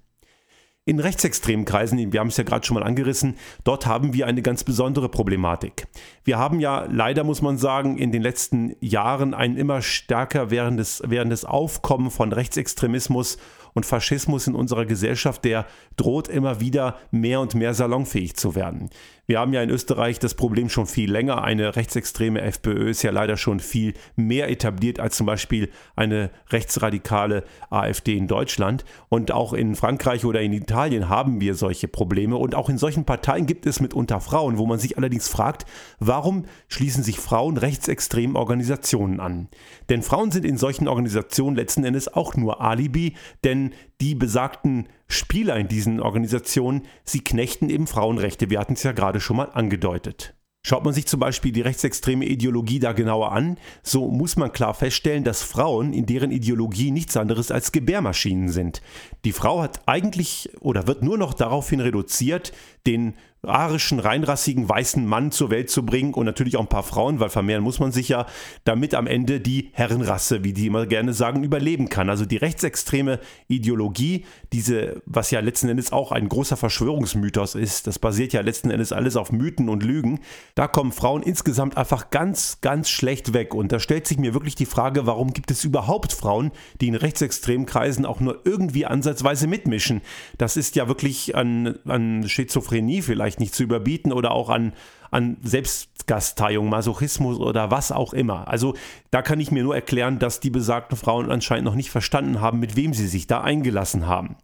In 0.85 0.99
rechtsextremen 0.99 1.65
Kreisen, 1.65 2.13
wir 2.13 2.19
haben 2.19 2.27
es 2.27 2.37
ja 2.37 2.43
gerade 2.43 2.67
schon 2.67 2.75
mal 2.75 2.83
angerissen, 2.83 3.37
dort 3.63 3.87
haben 3.87 4.15
wir 4.15 4.27
eine 4.27 4.43
ganz 4.43 4.65
besondere 4.65 5.09
Problematik. 5.09 5.87
Wir 6.25 6.39
haben 6.39 6.59
ja 6.59 6.89
leider, 6.91 7.23
muss 7.23 7.41
man 7.41 7.57
sagen, 7.57 7.99
in 7.99 8.11
den 8.11 8.21
letzten 8.21 8.75
Jahren 8.81 9.33
ein 9.33 9.57
immer 9.57 9.81
stärker 9.81 10.51
währendes, 10.51 11.01
währendes 11.07 11.45
Aufkommen 11.45 12.11
von 12.11 12.33
Rechtsextremismus 12.33 13.39
und 13.75 13.87
Faschismus 13.87 14.49
in 14.49 14.57
unserer 14.57 14.85
Gesellschaft, 14.85 15.45
der 15.45 15.67
droht 15.95 16.27
immer 16.27 16.59
wieder 16.59 16.99
mehr 17.13 17.39
und 17.39 17.55
mehr 17.55 17.75
salonfähig 17.75 18.35
zu 18.35 18.57
werden. 18.57 18.91
Wir 19.33 19.41
haben 19.41 19.55
ja 19.55 19.63
in 19.63 19.71
Österreich 19.71 20.19
das 20.19 20.35
Problem 20.35 20.69
schon 20.69 20.85
viel 20.85 21.11
länger. 21.11 21.43
Eine 21.43 21.75
rechtsextreme 21.75 22.43
FPÖ 22.43 22.91
ist 22.91 23.03
ja 23.03 23.11
leider 23.11 23.39
schon 23.39 23.61
viel 23.61 23.95
mehr 24.15 24.51
etabliert 24.51 25.01
als 25.01 25.17
zum 25.17 25.25
Beispiel 25.25 25.71
eine 25.97 26.29
rechtsradikale 26.51 27.45
AfD 27.71 28.15
in 28.15 28.29
Deutschland. 28.29 28.85
Und 29.09 29.33
auch 29.33 29.55
in 29.55 29.75
Frankreich 29.75 30.27
oder 30.27 30.43
in 30.43 30.53
Italien 30.53 31.09
haben 31.09 31.41
wir 31.41 31.55
solche 31.55 31.89
Probleme. 31.89 32.37
Und 32.37 32.55
auch 32.55 32.69
in 32.69 32.77
solchen 32.77 33.07
Parteien 33.07 33.47
gibt 33.47 33.65
es 33.65 33.81
mitunter 33.81 34.21
Frauen, 34.21 34.59
wo 34.59 34.67
man 34.67 34.79
sich 34.79 34.99
allerdings 34.99 35.29
fragt, 35.29 35.65
warum 35.99 36.45
schließen 36.69 37.03
sich 37.03 37.19
Frauen 37.19 37.57
rechtsextremen 37.57 38.37
Organisationen 38.37 39.19
an? 39.19 39.49
Denn 39.89 40.03
Frauen 40.03 40.31
sind 40.31 40.45
in 40.45 40.59
solchen 40.59 40.89
Organisationen 40.89 41.57
letzten 41.57 41.85
Endes 41.85 42.13
auch 42.13 42.37
nur 42.37 42.61
Alibi, 42.61 43.15
denn 43.45 43.73
die 44.03 44.15
besagten 44.15 44.89
Spieler 45.13 45.57
in 45.57 45.69
diesen 45.69 46.01
Organisationen, 46.01 46.83
sie 47.05 47.21
knechten 47.21 47.71
eben 47.71 47.87
Frauenrechte. 47.87 48.51
Wir 48.51 48.61
hatten 48.61 48.75
es 48.75 48.83
ja 48.83 48.93
gerade 48.93 49.21
schon 49.21 49.37
mal 49.37 49.51
angedeutet. 49.53 50.35
Schaut 50.65 50.85
man 50.85 50.95
sich 50.95 51.07
zum 51.07 51.19
Beispiel 51.19 51.51
die 51.51 51.61
rechtsextreme 51.61 52.25
Ideologie 52.25 52.79
da 52.79 52.93
genauer 52.93 53.33
an, 53.33 53.59
so 53.83 54.09
muss 54.09 54.37
man 54.37 54.53
klar 54.53 54.75
feststellen, 54.75 55.25
dass 55.25 55.43
Frauen 55.43 55.93
in 55.93 56.07
deren 56.07 56.31
Ideologie 56.31 56.93
nichts 56.93 57.17
anderes 57.17 57.51
als 57.51 57.73
Gebärmaschinen 57.73 58.49
sind. 58.49 58.81
Die 59.25 59.33
Frau 59.33 59.61
hat 59.61 59.81
eigentlich 59.87 60.51
oder 60.61 60.87
wird 60.87 61.03
nur 61.03 61.19
noch 61.19 61.35
daraufhin 61.35 61.81
reduziert, 61.81 62.53
den 62.87 63.15
arischen, 63.45 63.99
reinrassigen, 63.99 64.69
weißen 64.69 65.05
Mann 65.05 65.33
zur 65.33 65.51
Welt 65.51 65.69
zu 65.69 65.85
bringen 65.85 66.15
und 66.15 66.27
natürlich 66.27 66.57
auch 66.57 66.61
ein 66.61 66.69
paar 66.69 66.85
Frauen, 66.85 67.19
weil 67.19 67.29
vermehren 67.29 67.65
muss 67.65 67.81
man 67.81 67.91
sich 67.91 68.09
ja, 68.09 68.27
damit 68.63 68.95
am 68.95 69.09
Ende 69.09 69.41
die 69.41 69.71
Herrenrasse, 69.73 70.45
wie 70.45 70.53
die 70.53 70.69
immer 70.69 70.87
gerne 70.87 71.13
sagen, 71.13 71.43
überleben 71.43 71.89
kann. 71.89 72.09
Also 72.09 72.25
die 72.25 72.37
rechtsextreme 72.37 73.19
Ideologie, 73.49 74.27
diese, 74.53 75.03
was 75.07 75.33
ja 75.33 75.41
letzten 75.41 75.69
Endes 75.69 75.91
auch 75.91 76.13
ein 76.13 76.29
großer 76.29 76.57
Verschwörungsmythos 76.57 77.57
ist, 77.57 77.89
das 77.89 77.99
basiert 77.99 78.33
ja 78.33 78.43
letzten 78.43 78.71
Endes 78.71 78.93
alles 78.93 79.17
auf 79.17 79.33
Mythen 79.33 79.69
und 79.69 79.83
Lügen, 79.83 80.21
da 80.55 80.69
kommen 80.69 80.93
Frauen 80.93 81.25
insgesamt 81.25 81.77
einfach 81.77 82.11
ganz, 82.11 82.59
ganz 82.61 82.91
schlecht 82.91 83.33
weg. 83.33 83.55
Und 83.55 83.73
da 83.73 83.81
stellt 83.81 84.07
sich 84.07 84.19
mir 84.19 84.35
wirklich 84.35 84.55
die 84.55 84.67
Frage, 84.67 85.05
warum 85.07 85.33
gibt 85.33 85.51
es 85.51 85.65
überhaupt 85.65 86.13
Frauen, 86.13 86.53
die 86.81 86.87
in 86.87 86.95
rechtsextremen 86.95 87.67
Kreisen 87.67 88.07
auch 88.07 88.21
nur 88.21 88.43
irgendwie 88.45 88.87
ansatzweise 88.87 89.49
mitmischen? 89.49 90.01
Das 90.39 90.57
ist 90.57 90.77
ja 90.77 90.87
wirklich 90.87 91.35
an, 91.35 91.81
an 91.87 92.29
Schizophrenie 92.29 93.03
vielleicht 93.03 93.32
vielleicht 93.33 93.41
nicht 93.41 93.55
zu 93.55 93.63
überbieten 93.63 94.13
oder 94.13 94.33
auch 94.33 94.51
an, 94.51 94.73
an 95.11 95.39
Selbstgasteiung, 95.43 96.69
Masochismus 96.69 97.39
oder 97.39 97.71
was 97.71 97.93
auch 97.93 98.13
immer. 98.13 98.49
Also 98.49 98.75
da 99.11 99.23
kann 99.23 99.41
ich 99.41 99.51
mir 99.51 99.63
nur 99.63 99.75
erklären, 99.75 100.19
dass 100.19 100.41
die 100.41 100.51
besagten 100.51 100.97
Frauen 100.97 101.31
anscheinend 101.31 101.65
noch 101.65 101.75
nicht 101.75 101.91
verstanden 101.91 102.41
haben, 102.41 102.61
mit 102.61 102.77
wem 102.77 102.93
sie 102.93 103.09
sich 103.09 103.27
da 103.27 103.41
eingelassen 103.41 104.07
haben 104.07 104.37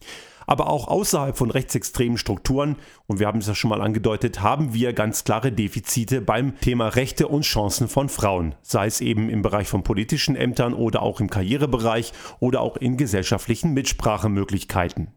aber 0.49 0.71
auch 0.71 0.88
außerhalb 0.88 1.37
von 1.37 1.50
rechtsextremen 1.50 2.17
Strukturen, 2.17 2.76
und 3.07 3.21
wir 3.21 3.26
haben 3.26 3.38
es 3.38 3.47
ja 3.47 3.55
schon 3.55 3.69
mal 3.69 3.83
angedeutet, 3.83 4.40
haben 4.40 4.73
wir 4.73 4.95
ganz 4.95 5.23
klare 5.25 5.52
Defizite 5.52 6.23
beim 6.23 6.59
Thema 6.59 6.88
Rechte 6.88 7.28
und 7.28 7.43
Chancen 7.43 7.87
von 7.87 8.09
Frauen, 8.09 8.55
sei 8.62 8.87
es 8.87 9.02
eben 9.02 9.28
im 9.28 9.43
Bereich 9.43 9.69
von 9.69 9.83
politischen 9.83 10.37
Ämtern 10.37 10.73
oder 10.73 11.02
auch 11.02 11.21
im 11.21 11.28
Karrierebereich 11.28 12.14
oder 12.40 12.62
auch 12.62 12.78
in 12.78 12.97
gesellschaftlichen 12.97 13.75
Mitsprachemöglichkeiten. 13.75 15.09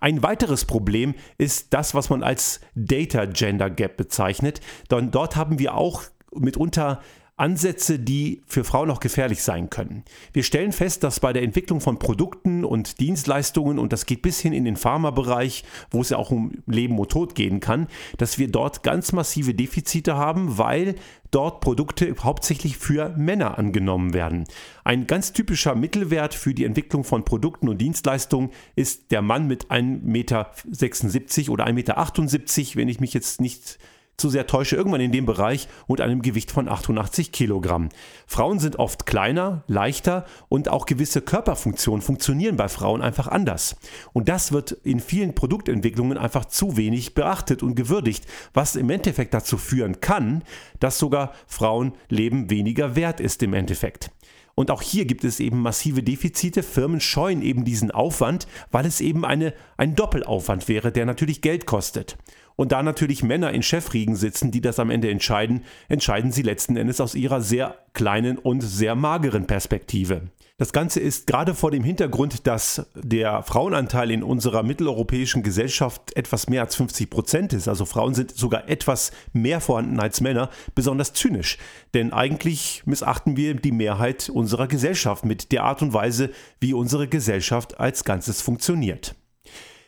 Ein 0.00 0.22
weiteres 0.22 0.66
Problem 0.66 1.14
ist 1.38 1.72
das, 1.72 1.94
was 1.94 2.10
man 2.10 2.22
als 2.22 2.60
Data 2.74 3.24
Gender 3.24 3.70
Gap 3.70 3.96
bezeichnet, 3.96 4.60
denn 4.90 5.10
dort 5.10 5.36
haben 5.36 5.58
wir 5.58 5.74
auch 5.74 6.02
mitunter 6.34 7.00
Ansätze, 7.36 7.98
die 7.98 8.42
für 8.46 8.62
Frauen 8.62 8.90
auch 8.90 9.00
gefährlich 9.00 9.42
sein 9.42 9.68
können. 9.68 10.04
Wir 10.32 10.44
stellen 10.44 10.70
fest, 10.70 11.02
dass 11.02 11.18
bei 11.18 11.32
der 11.32 11.42
Entwicklung 11.42 11.80
von 11.80 11.98
Produkten 11.98 12.64
und 12.64 13.00
Dienstleistungen, 13.00 13.80
und 13.80 13.92
das 13.92 14.06
geht 14.06 14.22
bis 14.22 14.38
hin 14.38 14.52
in 14.52 14.64
den 14.64 14.76
Pharmabereich, 14.76 15.64
wo 15.90 16.00
es 16.00 16.10
ja 16.10 16.16
auch 16.16 16.30
um 16.30 16.52
Leben 16.66 16.96
und 16.96 17.10
Tod 17.10 17.34
gehen 17.34 17.58
kann, 17.58 17.88
dass 18.18 18.38
wir 18.38 18.48
dort 18.48 18.84
ganz 18.84 19.12
massive 19.12 19.52
Defizite 19.52 20.16
haben, 20.16 20.58
weil 20.58 20.94
dort 21.32 21.60
Produkte 21.60 22.14
hauptsächlich 22.22 22.76
für 22.76 23.08
Männer 23.16 23.58
angenommen 23.58 24.14
werden. 24.14 24.44
Ein 24.84 25.08
ganz 25.08 25.32
typischer 25.32 25.74
Mittelwert 25.74 26.34
für 26.34 26.54
die 26.54 26.64
Entwicklung 26.64 27.02
von 27.02 27.24
Produkten 27.24 27.68
und 27.68 27.78
Dienstleistungen 27.78 28.50
ist 28.76 29.10
der 29.10 29.22
Mann 29.22 29.48
mit 29.48 29.72
1,76 29.72 30.00
Meter 30.04 31.52
oder 31.52 31.66
1,78 31.66 31.72
Meter, 31.72 32.76
wenn 32.76 32.88
ich 32.88 33.00
mich 33.00 33.12
jetzt 33.12 33.40
nicht 33.40 33.80
zu 34.16 34.30
sehr 34.30 34.46
täusche, 34.46 34.76
irgendwann 34.76 35.00
in 35.00 35.12
dem 35.12 35.26
Bereich 35.26 35.68
und 35.86 36.00
einem 36.00 36.22
Gewicht 36.22 36.50
von 36.50 36.68
88 36.68 37.32
Kilogramm. 37.32 37.88
Frauen 38.26 38.58
sind 38.58 38.76
oft 38.78 39.06
kleiner, 39.06 39.64
leichter 39.66 40.24
und 40.48 40.68
auch 40.68 40.86
gewisse 40.86 41.20
Körperfunktionen 41.20 42.02
funktionieren 42.02 42.56
bei 42.56 42.68
Frauen 42.68 43.02
einfach 43.02 43.28
anders. 43.28 43.76
Und 44.12 44.28
das 44.28 44.52
wird 44.52 44.72
in 44.72 45.00
vielen 45.00 45.34
Produktentwicklungen 45.34 46.18
einfach 46.18 46.44
zu 46.44 46.76
wenig 46.76 47.14
beachtet 47.14 47.62
und 47.62 47.74
gewürdigt, 47.74 48.24
was 48.52 48.76
im 48.76 48.90
Endeffekt 48.90 49.34
dazu 49.34 49.56
führen 49.56 50.00
kann, 50.00 50.42
dass 50.80 50.98
sogar 50.98 51.32
Frauenleben 51.46 52.50
weniger 52.50 52.96
wert 52.96 53.20
ist 53.20 53.42
im 53.42 53.54
Endeffekt. 53.54 54.10
Und 54.54 54.70
auch 54.70 54.82
hier 54.82 55.04
gibt 55.04 55.24
es 55.24 55.40
eben 55.40 55.60
massive 55.60 56.02
Defizite. 56.02 56.62
Firmen 56.62 57.00
scheuen 57.00 57.42
eben 57.42 57.64
diesen 57.64 57.90
Aufwand, 57.90 58.46
weil 58.70 58.86
es 58.86 59.00
eben 59.00 59.24
eine, 59.24 59.52
ein 59.76 59.96
Doppelaufwand 59.96 60.68
wäre, 60.68 60.92
der 60.92 61.06
natürlich 61.06 61.40
Geld 61.40 61.66
kostet. 61.66 62.16
Und 62.56 62.72
da 62.72 62.82
natürlich 62.82 63.22
Männer 63.22 63.52
in 63.52 63.62
Chefriegen 63.62 64.16
sitzen, 64.16 64.50
die 64.50 64.60
das 64.60 64.78
am 64.78 64.90
Ende 64.90 65.10
entscheiden, 65.10 65.64
entscheiden 65.88 66.30
sie 66.32 66.42
letzten 66.42 66.76
Endes 66.76 67.00
aus 67.00 67.14
ihrer 67.14 67.40
sehr 67.40 67.76
kleinen 67.94 68.38
und 68.38 68.60
sehr 68.60 68.94
mageren 68.94 69.46
Perspektive. 69.46 70.22
Das 70.56 70.72
Ganze 70.72 71.00
ist 71.00 71.26
gerade 71.26 71.52
vor 71.52 71.72
dem 71.72 71.82
Hintergrund, 71.82 72.46
dass 72.46 72.86
der 72.94 73.42
Frauenanteil 73.42 74.12
in 74.12 74.22
unserer 74.22 74.62
mitteleuropäischen 74.62 75.42
Gesellschaft 75.42 76.16
etwas 76.16 76.48
mehr 76.48 76.62
als 76.62 76.76
50 76.76 77.10
Prozent 77.10 77.52
ist. 77.52 77.66
Also 77.66 77.84
Frauen 77.84 78.14
sind 78.14 78.30
sogar 78.30 78.68
etwas 78.68 79.10
mehr 79.32 79.60
vorhanden 79.60 79.98
als 79.98 80.20
Männer, 80.20 80.50
besonders 80.76 81.12
zynisch. 81.12 81.58
Denn 81.92 82.12
eigentlich 82.12 82.82
missachten 82.86 83.36
wir 83.36 83.54
die 83.54 83.72
Mehrheit 83.72 84.30
unserer 84.32 84.68
Gesellschaft 84.68 85.24
mit 85.24 85.50
der 85.50 85.64
Art 85.64 85.82
und 85.82 85.92
Weise, 85.92 86.30
wie 86.60 86.72
unsere 86.72 87.08
Gesellschaft 87.08 87.80
als 87.80 88.04
Ganzes 88.04 88.40
funktioniert. 88.40 89.16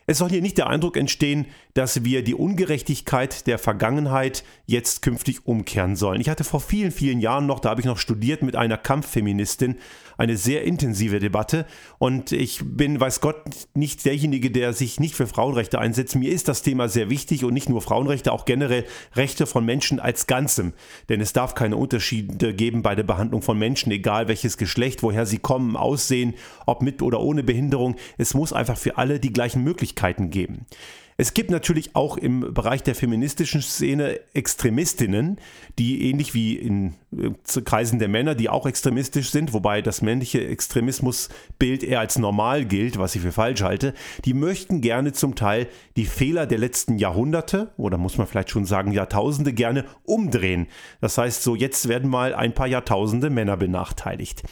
Es 0.09 0.19
soll 0.19 0.31
hier 0.31 0.43
nicht 0.43 0.59
der 0.59 0.69
Eindruck 0.69 0.97
entstehen, 0.97 1.47
dass 1.77 2.05
wir 2.05 2.25
die 2.25 2.35
Ungerechtigkeit 2.35 3.47
der 3.47 3.59
Vergangenheit 3.59 4.45
jetzt 4.65 5.03
künftig 5.03 5.47
umkehren 5.47 5.95
sollen. 5.95 6.23
Ich 6.23 6.31
hatte 6.31 6.43
vor 6.43 6.61
vielen, 6.61 6.91
vielen 6.91 7.21
Jahren 7.21 7.45
noch, 7.45 7.61
da 7.61 7.69
habe 7.69 7.83
ich 7.83 7.87
noch 7.87 7.99
studiert 7.99 8.43
mit 8.43 8.57
einer 8.57 8.79
Kampffeministin, 8.79 9.77
eine 10.17 10.39
sehr 10.39 10.65
intensive 10.65 11.19
Debatte. 11.19 11.67
Und 11.99 12.33
ich 12.33 12.61
bin, 12.65 12.99
weiß 12.99 13.21
Gott, 13.21 13.37
nicht 13.75 14.07
derjenige, 14.07 14.51
der 14.51 14.73
sich 14.73 14.99
nicht 15.01 15.15
für 15.15 15.27
Frauenrechte 15.27 15.79
einsetzt. 15.79 16.17
Mir 16.17 16.33
ist 16.33 16.49
das 16.49 16.63
Thema 16.63 16.89
sehr 16.89 17.11
wichtig 17.11 17.45
und 17.45 17.53
nicht 17.53 17.69
nur 17.69 17.83
Frauenrechte, 17.83 18.33
auch 18.33 18.47
generell 18.47 18.87
Rechte 19.15 19.45
von 19.45 19.67
Menschen 19.67 20.01
als 20.01 20.27
Ganzem. 20.27 20.73
Denn 21.11 21.21
es 21.21 21.35
darf 21.35 21.55
keine 21.55 21.77
Unterschiede 21.77 22.55
geben 22.55 22.81
bei 22.81 22.95
der 22.95 23.03
Behandlung 23.03 23.43
von 23.43 23.59
Menschen, 23.59 23.93
egal 23.93 24.29
welches 24.29 24.57
Geschlecht, 24.57 25.03
woher 25.03 25.27
sie 25.27 25.39
kommen, 25.39 25.77
aussehen, 25.77 26.33
ob 26.65 26.81
mit 26.81 27.03
oder 27.03 27.21
ohne 27.21 27.43
Behinderung. 27.43 27.97
Es 28.17 28.33
muss 28.33 28.55
einfach 28.55 28.79
für 28.79 28.97
alle 28.97 29.21
die 29.21 29.35
gleichen 29.35 29.63
Möglichkeiten 29.63 30.31
geben. 30.31 30.65
Es 31.19 31.33
gibt 31.33 31.51
natürlich 31.51 31.97
auch 31.97 32.19
im 32.19 32.53
Bereich 32.53 32.83
der 32.83 32.95
feministischen 32.95 33.63
Szene 33.63 34.21
Extremistinnen, 34.35 35.39
die 35.79 36.11
ähnlich 36.11 36.35
wie 36.35 36.57
in 36.57 36.95
äh, 37.17 37.31
Kreisen 37.65 37.99
der 37.99 38.09
Männer, 38.09 38.35
die 38.35 38.51
auch 38.51 38.67
extremistisch 38.67 39.31
sind, 39.31 39.55
wobei 39.55 39.81
das 39.81 40.03
männliche 40.03 40.47
Extremismusbild 40.47 41.83
eher 41.83 42.01
als 42.01 42.19
normal 42.19 42.67
gilt, 42.67 42.99
was 42.99 43.15
ich 43.15 43.23
für 43.23 43.33
falsch 43.33 43.63
halte, 43.63 43.95
die 44.27 44.35
möchten 44.35 44.83
gerne 44.83 45.13
zum 45.13 45.35
Teil 45.35 45.69
die 45.97 46.05
Fehler 46.05 46.47
der 46.47 46.59
letzten 46.59 46.99
Jahrhunderte 46.99 47.73
oder 47.79 47.97
muss 47.97 48.19
man 48.19 48.27
vielleicht 48.27 48.51
schon 48.51 48.67
sagen 48.67 48.93
Jahrtausende 48.93 49.55
gerne 49.55 49.87
umdrehen. 50.05 50.67
Das 51.01 51.17
heißt, 51.17 51.43
so 51.43 51.57
jetzt 51.57 51.89
werden 51.89 52.11
mal 52.11 52.35
ein 52.35 52.55
paar 52.55 52.67
Jahrtausende 52.67 53.31
Männer 53.31 53.57
benachteiligt. 53.57 54.43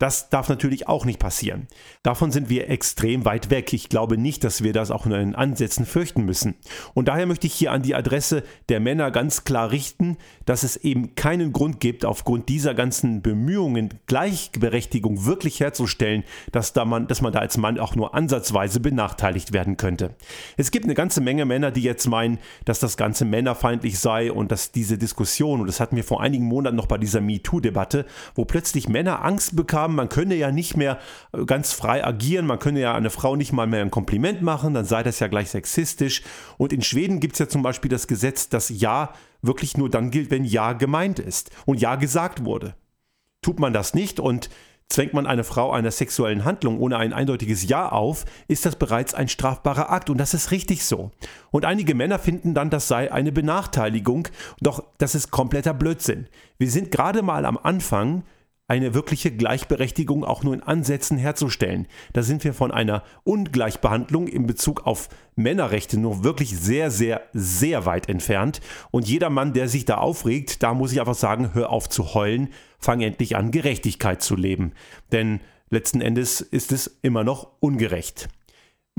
Das 0.00 0.30
darf 0.30 0.48
natürlich 0.48 0.88
auch 0.88 1.04
nicht 1.04 1.18
passieren. 1.18 1.68
Davon 2.02 2.32
sind 2.32 2.48
wir 2.48 2.70
extrem 2.70 3.26
weit 3.26 3.50
weg. 3.50 3.74
Ich 3.74 3.90
glaube 3.90 4.16
nicht, 4.16 4.42
dass 4.44 4.62
wir 4.62 4.72
das 4.72 4.90
auch 4.90 5.04
nur 5.04 5.18
in 5.18 5.34
Ansätzen 5.34 5.84
fürchten 5.84 6.24
müssen. 6.24 6.54
Und 6.94 7.08
daher 7.08 7.26
möchte 7.26 7.46
ich 7.46 7.52
hier 7.52 7.70
an 7.70 7.82
die 7.82 7.94
Adresse 7.94 8.42
der 8.70 8.80
Männer 8.80 9.10
ganz 9.10 9.44
klar 9.44 9.70
richten, 9.70 10.16
dass 10.46 10.62
es 10.62 10.78
eben 10.78 11.14
keinen 11.16 11.52
Grund 11.52 11.80
gibt, 11.80 12.06
aufgrund 12.06 12.48
dieser 12.48 12.72
ganzen 12.72 13.20
Bemühungen, 13.20 13.90
Gleichberechtigung 14.06 15.26
wirklich 15.26 15.60
herzustellen, 15.60 16.24
dass, 16.50 16.72
da 16.72 16.86
man, 16.86 17.06
dass 17.06 17.20
man 17.20 17.34
da 17.34 17.40
als 17.40 17.58
Mann 17.58 17.78
auch 17.78 17.94
nur 17.94 18.14
ansatzweise 18.14 18.80
benachteiligt 18.80 19.52
werden 19.52 19.76
könnte. 19.76 20.14
Es 20.56 20.70
gibt 20.70 20.86
eine 20.86 20.94
ganze 20.94 21.20
Menge 21.20 21.44
Männer, 21.44 21.72
die 21.72 21.82
jetzt 21.82 22.06
meinen, 22.06 22.38
dass 22.64 22.78
das 22.78 22.96
Ganze 22.96 23.26
männerfeindlich 23.26 23.98
sei 23.98 24.32
und 24.32 24.50
dass 24.50 24.72
diese 24.72 24.96
Diskussion, 24.96 25.60
und 25.60 25.66
das 25.66 25.78
hatten 25.78 25.96
wir 25.96 26.04
vor 26.04 26.22
einigen 26.22 26.46
Monaten 26.46 26.76
noch 26.76 26.86
bei 26.86 26.96
dieser 26.96 27.20
MeToo-Debatte, 27.20 28.06
wo 28.34 28.46
plötzlich 28.46 28.88
Männer 28.88 29.22
Angst 29.22 29.56
bekamen, 29.56 29.89
haben, 29.90 29.96
man 29.96 30.08
könne 30.08 30.34
ja 30.34 30.50
nicht 30.50 30.76
mehr 30.76 30.98
äh, 31.32 31.44
ganz 31.44 31.72
frei 31.72 32.04
agieren, 32.04 32.46
man 32.46 32.58
könne 32.58 32.80
ja 32.80 32.94
eine 32.94 33.10
Frau 33.10 33.36
nicht 33.36 33.52
mal 33.52 33.66
mehr 33.66 33.82
ein 33.82 33.90
Kompliment 33.90 34.42
machen, 34.42 34.74
dann 34.74 34.84
sei 34.84 35.02
das 35.02 35.20
ja 35.20 35.26
gleich 35.26 35.50
sexistisch. 35.50 36.22
Und 36.56 36.72
in 36.72 36.82
Schweden 36.82 37.20
gibt 37.20 37.34
es 37.34 37.40
ja 37.40 37.48
zum 37.48 37.62
Beispiel 37.62 37.90
das 37.90 38.06
Gesetz, 38.06 38.48
dass 38.48 38.68
Ja 38.68 39.12
wirklich 39.42 39.76
nur 39.76 39.90
dann 39.90 40.10
gilt, 40.10 40.30
wenn 40.30 40.44
Ja 40.44 40.72
gemeint 40.72 41.18
ist 41.18 41.50
und 41.66 41.80
Ja 41.80 41.96
gesagt 41.96 42.44
wurde. 42.44 42.74
Tut 43.42 43.58
man 43.58 43.72
das 43.72 43.94
nicht 43.94 44.20
und 44.20 44.50
Zwängt 44.90 45.14
man 45.14 45.28
eine 45.28 45.44
Frau 45.44 45.70
einer 45.70 45.92
sexuellen 45.92 46.44
Handlung 46.44 46.80
ohne 46.80 46.96
ein 46.96 47.12
eindeutiges 47.12 47.68
Ja 47.68 47.90
auf, 47.90 48.24
ist 48.48 48.66
das 48.66 48.74
bereits 48.74 49.14
ein 49.14 49.28
strafbarer 49.28 49.88
Akt 49.88 50.10
und 50.10 50.18
das 50.18 50.34
ist 50.34 50.50
richtig 50.50 50.84
so. 50.84 51.12
Und 51.52 51.64
einige 51.64 51.94
Männer 51.94 52.18
finden 52.18 52.54
dann, 52.54 52.70
das 52.70 52.88
sei 52.88 53.12
eine 53.12 53.30
Benachteiligung, 53.30 54.26
doch 54.60 54.82
das 54.98 55.14
ist 55.14 55.30
kompletter 55.30 55.74
Blödsinn. 55.74 56.26
Wir 56.58 56.68
sind 56.72 56.90
gerade 56.90 57.22
mal 57.22 57.46
am 57.46 57.56
Anfang 57.56 58.24
eine 58.70 58.94
wirkliche 58.94 59.32
Gleichberechtigung 59.32 60.24
auch 60.24 60.44
nur 60.44 60.54
in 60.54 60.62
Ansätzen 60.62 61.18
herzustellen. 61.18 61.88
Da 62.12 62.22
sind 62.22 62.44
wir 62.44 62.54
von 62.54 62.70
einer 62.70 63.02
Ungleichbehandlung 63.24 64.28
in 64.28 64.46
Bezug 64.46 64.86
auf 64.86 65.08
Männerrechte 65.34 65.98
nur 65.98 66.22
wirklich 66.22 66.56
sehr, 66.56 66.92
sehr, 66.92 67.22
sehr 67.32 67.84
weit 67.84 68.08
entfernt. 68.08 68.60
Und 68.92 69.08
jeder 69.08 69.28
Mann, 69.28 69.54
der 69.54 69.68
sich 69.68 69.86
da 69.86 69.96
aufregt, 69.96 70.62
da 70.62 70.72
muss 70.72 70.92
ich 70.92 71.00
einfach 71.00 71.16
sagen, 71.16 71.52
hör 71.52 71.70
auf 71.70 71.88
zu 71.88 72.14
heulen, 72.14 72.50
fang 72.78 73.00
endlich 73.00 73.34
an, 73.34 73.50
Gerechtigkeit 73.50 74.22
zu 74.22 74.36
leben. 74.36 74.70
Denn 75.10 75.40
letzten 75.70 76.00
Endes 76.00 76.40
ist 76.40 76.70
es 76.70 76.98
immer 77.02 77.24
noch 77.24 77.48
ungerecht. 77.58 78.28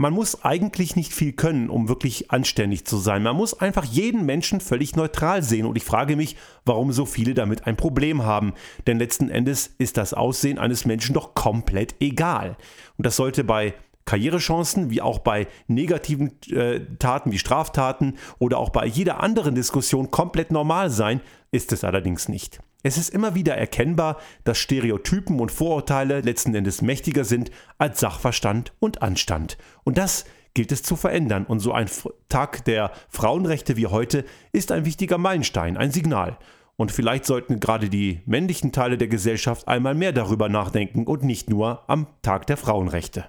Man 0.01 0.13
muss 0.13 0.43
eigentlich 0.43 0.95
nicht 0.95 1.13
viel 1.13 1.31
können, 1.31 1.69
um 1.69 1.87
wirklich 1.87 2.31
anständig 2.31 2.85
zu 2.85 2.97
sein. 2.97 3.21
Man 3.21 3.35
muss 3.35 3.53
einfach 3.53 3.85
jeden 3.85 4.25
Menschen 4.25 4.59
völlig 4.59 4.95
neutral 4.95 5.43
sehen. 5.43 5.67
Und 5.67 5.77
ich 5.77 5.83
frage 5.83 6.15
mich, 6.15 6.35
warum 6.65 6.91
so 6.91 7.05
viele 7.05 7.35
damit 7.35 7.67
ein 7.67 7.77
Problem 7.77 8.23
haben. 8.23 8.53
Denn 8.87 8.97
letzten 8.97 9.29
Endes 9.29 9.75
ist 9.77 9.97
das 9.97 10.15
Aussehen 10.15 10.57
eines 10.57 10.85
Menschen 10.85 11.13
doch 11.13 11.35
komplett 11.35 11.93
egal. 11.99 12.57
Und 12.97 13.05
das 13.05 13.15
sollte 13.15 13.43
bei 13.43 13.75
Karrierechancen 14.05 14.89
wie 14.89 15.03
auch 15.03 15.19
bei 15.19 15.47
negativen 15.67 16.31
äh, 16.49 16.79
Taten 16.97 17.31
wie 17.31 17.37
Straftaten 17.37 18.15
oder 18.39 18.57
auch 18.57 18.71
bei 18.71 18.87
jeder 18.87 19.21
anderen 19.21 19.53
Diskussion 19.53 20.09
komplett 20.09 20.49
normal 20.49 20.89
sein, 20.89 21.21
ist 21.51 21.71
es 21.73 21.83
allerdings 21.83 22.27
nicht. 22.27 22.59
Es 22.83 22.97
ist 22.97 23.09
immer 23.09 23.35
wieder 23.35 23.55
erkennbar, 23.55 24.17
dass 24.43 24.57
Stereotypen 24.57 25.39
und 25.39 25.51
Vorurteile 25.51 26.21
letzten 26.21 26.55
Endes 26.55 26.81
mächtiger 26.81 27.23
sind 27.23 27.51
als 27.77 27.99
Sachverstand 27.99 28.73
und 28.79 29.01
Anstand. 29.01 29.57
Und 29.83 29.97
das 29.97 30.25
gilt 30.53 30.71
es 30.71 30.81
zu 30.83 30.95
verändern. 30.95 31.45
Und 31.45 31.59
so 31.59 31.73
ein 31.73 31.89
Tag 32.27 32.65
der 32.65 32.91
Frauenrechte 33.09 33.77
wie 33.77 33.87
heute 33.87 34.25
ist 34.51 34.71
ein 34.71 34.85
wichtiger 34.85 35.17
Meilenstein, 35.17 35.77
ein 35.77 35.91
Signal. 35.91 36.37
Und 36.75 36.91
vielleicht 36.91 37.25
sollten 37.25 37.59
gerade 37.59 37.89
die 37.89 38.21
männlichen 38.25 38.71
Teile 38.71 38.97
der 38.97 39.07
Gesellschaft 39.07 39.67
einmal 39.67 39.93
mehr 39.93 40.13
darüber 40.13 40.49
nachdenken 40.49 41.05
und 41.05 41.23
nicht 41.23 41.49
nur 41.49 41.83
am 41.87 42.07
Tag 42.23 42.47
der 42.47 42.57
Frauenrechte. 42.57 43.25